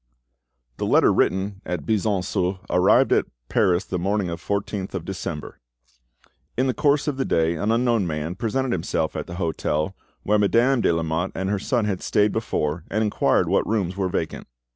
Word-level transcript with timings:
The 0.77 0.87
letter 0.87 1.13
written 1.13 1.61
at 1.63 1.85
Buisson 1.85 2.23
Souef 2.23 2.57
arrived 2.71 3.13
at 3.13 3.27
Paris 3.49 3.85
the 3.85 3.99
morning 3.99 4.31
of 4.31 4.39
the 4.39 4.45
14th 4.51 4.95
of 4.95 5.05
December. 5.05 5.59
In 6.57 6.65
the 6.65 6.73
course 6.73 7.07
of 7.07 7.17
the 7.17 7.23
day 7.23 7.53
an 7.53 7.71
unknown 7.71 8.07
man 8.07 8.33
presented 8.33 8.71
himself 8.71 9.15
at 9.15 9.27
the 9.27 9.35
hotel 9.35 9.95
where 10.23 10.39
Madame 10.39 10.81
de 10.81 10.91
Lamotte 10.91 11.33
and 11.35 11.51
her 11.51 11.59
son 11.59 11.85
had 11.85 12.01
stayed 12.01 12.31
before, 12.31 12.83
and 12.89 13.03
inquired 13.03 13.47
what 13.47 13.67
rooms 13.67 13.95
were 13.95 14.09
vacant. 14.09 14.47